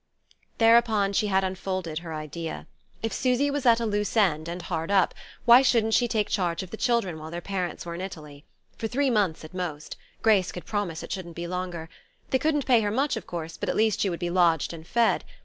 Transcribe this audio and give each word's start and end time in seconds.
Thereupon 0.57 1.13
she 1.13 1.27
had 1.27 1.43
unfolded 1.43 1.99
her 1.99 2.11
idea. 2.11 2.65
If 3.03 3.13
Susy 3.13 3.51
was 3.51 3.67
at 3.67 3.79
a 3.79 3.85
loose 3.85 4.17
end, 4.17 4.47
and 4.47 4.59
hard 4.63 4.89
up, 4.89 5.13
why 5.45 5.61
shouldn't 5.61 5.93
she 5.93 6.07
take 6.07 6.27
charge 6.27 6.63
of 6.63 6.71
the 6.71 6.75
children 6.75 7.19
while 7.19 7.29
their 7.29 7.39
parents 7.39 7.85
were 7.85 7.93
in 7.93 8.01
Italy? 8.01 8.43
For 8.79 8.87
three 8.87 9.11
months 9.11 9.45
at 9.45 9.53
most 9.53 9.97
Grace 10.23 10.51
could 10.51 10.65
promise 10.65 11.03
it 11.03 11.11
shouldn't 11.11 11.35
be 11.35 11.45
longer. 11.45 11.87
They 12.31 12.39
couldn't 12.39 12.65
pay 12.65 12.81
her 12.81 12.89
much, 12.89 13.15
of 13.15 13.27
course, 13.27 13.57
but 13.57 13.69
at 13.69 13.75
least 13.75 13.99
she 14.01 14.09
would 14.09 14.19
be 14.19 14.31
lodged 14.31 14.73
and 14.73 14.87
fed. 14.87 15.23